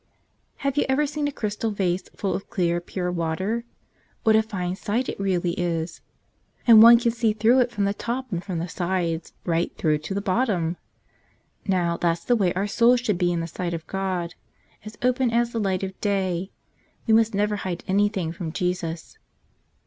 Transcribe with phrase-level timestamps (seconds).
[0.61, 3.65] W^AVE you ever seen a crystal vase full of clear, ■^ pure water?
[4.23, 6.01] What a fine sight it really is!
[6.65, 9.33] W And one can see through it from the top and ^* from the sides—
[9.53, 10.77] right through to the bottom!
[11.67, 14.33] Now, that's the way our souls should be in the sight of God—
[14.85, 16.49] as open as the light of day.
[17.05, 19.19] We must never hide anything from Jesus